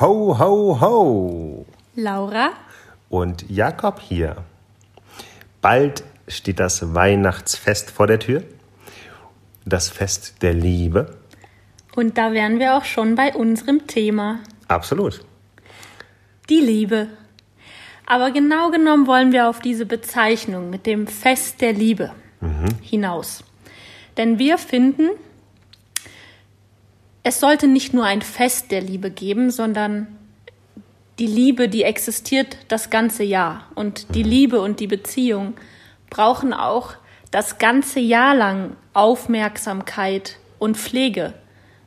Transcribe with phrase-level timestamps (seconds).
[0.00, 1.66] Ho, ho, ho!
[1.94, 2.52] Laura
[3.10, 4.36] und Jakob hier.
[5.60, 8.42] Bald steht das Weihnachtsfest vor der Tür,
[9.66, 11.18] das Fest der Liebe.
[11.94, 14.38] Und da wären wir auch schon bei unserem Thema.
[14.68, 15.22] Absolut.
[16.48, 17.08] Die Liebe.
[18.06, 22.68] Aber genau genommen wollen wir auf diese Bezeichnung mit dem Fest der Liebe mhm.
[22.80, 23.44] hinaus.
[24.16, 25.10] Denn wir finden,
[27.30, 30.08] es sollte nicht nur ein Fest der Liebe geben, sondern
[31.20, 33.68] die Liebe, die existiert das ganze Jahr.
[33.76, 35.54] Und die Liebe und die Beziehung
[36.10, 36.94] brauchen auch
[37.30, 41.34] das ganze Jahr lang Aufmerksamkeit und Pflege,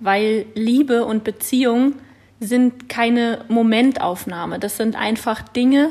[0.00, 1.94] weil Liebe und Beziehung
[2.40, 4.58] sind keine Momentaufnahme.
[4.58, 5.90] Das sind einfach Dinge,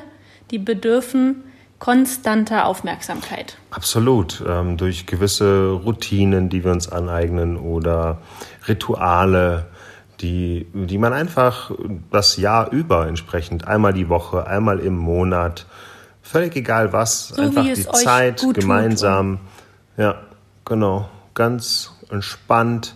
[0.52, 1.46] die bedürfen
[1.80, 3.58] konstanter Aufmerksamkeit.
[3.72, 4.44] Absolut.
[4.48, 8.20] Ähm, durch gewisse Routinen, die wir uns aneignen oder
[8.68, 9.68] Rituale,
[10.22, 11.72] die, die man einfach
[12.12, 15.68] das Jahr über entsprechend einmal die Woche, einmal im Monat,
[16.24, 19.40] völlig egal was, so einfach die Zeit gemeinsam.
[19.96, 20.04] Tut.
[20.04, 20.16] Ja,
[20.66, 21.10] genau.
[21.34, 22.96] Ganz entspannt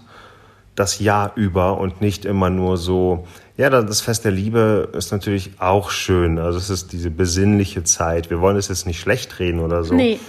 [0.76, 3.28] das Jahr über und nicht immer nur so,
[3.62, 6.40] ja, das Fest der Liebe ist natürlich auch schön.
[6.40, 8.32] Also es ist diese besinnliche Zeit.
[8.32, 9.94] Wir wollen es jetzt nicht schlecht reden oder so.
[9.94, 10.20] Nee.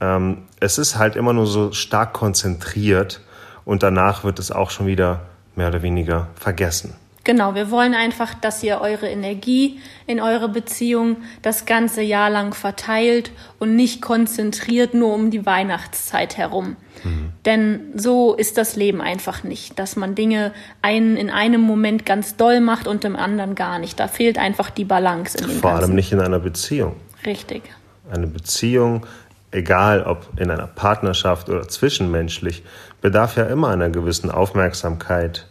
[0.00, 3.20] Ähm, es ist halt immer nur so stark konzentriert
[3.66, 5.20] und danach wird es auch schon wieder
[5.54, 6.94] mehr oder weniger vergessen.
[7.24, 12.52] Genau, wir wollen einfach, dass ihr eure Energie in eure Beziehung das ganze Jahr lang
[12.52, 16.76] verteilt und nicht konzentriert nur um die Weihnachtszeit herum.
[17.04, 17.32] Mhm.
[17.44, 22.36] Denn so ist das Leben einfach nicht, dass man Dinge einen in einem Moment ganz
[22.36, 24.00] doll macht und im anderen gar nicht.
[24.00, 26.96] Da fehlt einfach die Balance in dem Vor allem nicht in einer Beziehung.
[27.24, 27.62] Richtig.
[28.10, 29.06] Eine Beziehung,
[29.52, 32.64] egal ob in einer Partnerschaft oder zwischenmenschlich,
[33.00, 35.46] bedarf ja immer einer gewissen Aufmerksamkeit,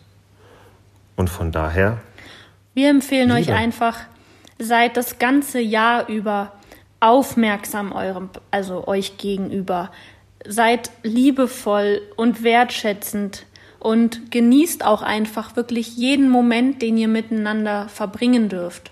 [1.22, 2.00] und von daher.
[2.74, 3.52] Wir empfehlen Liebe.
[3.52, 3.98] euch einfach,
[4.60, 6.52] seid das ganze Jahr über
[7.00, 9.92] aufmerksam eurem, also euch gegenüber.
[10.46, 13.46] Seid liebevoll und wertschätzend
[13.80, 18.92] und genießt auch einfach wirklich jeden Moment, den ihr miteinander verbringen dürft.